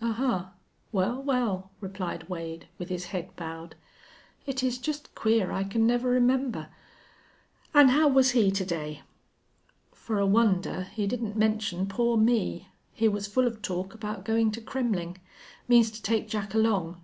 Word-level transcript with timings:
"Ahuh! 0.00 0.48
Well, 0.92 1.20
well!" 1.24 1.72
replied 1.80 2.28
Wade, 2.28 2.68
with 2.78 2.88
his 2.88 3.06
head 3.06 3.34
bowed. 3.34 3.74
"It 4.46 4.62
is 4.62 4.78
just 4.78 5.12
queer 5.16 5.50
I 5.50 5.64
can 5.64 5.88
never 5.88 6.08
remember.... 6.08 6.68
An' 7.74 7.88
how 7.88 8.06
was 8.06 8.30
he 8.30 8.52
to 8.52 8.64
day?" 8.64 9.02
"For 9.92 10.20
a 10.20 10.24
wonder 10.24 10.84
he 10.92 11.08
didn't 11.08 11.36
mention 11.36 11.88
poor 11.88 12.16
me. 12.16 12.68
He 12.92 13.08
was 13.08 13.26
full 13.26 13.44
of 13.48 13.60
talk 13.60 13.92
about 13.92 14.24
going 14.24 14.52
to 14.52 14.60
Kremmling. 14.60 15.16
Means 15.66 15.90
to 15.90 16.00
take 16.00 16.28
Jack 16.28 16.54
along. 16.54 17.02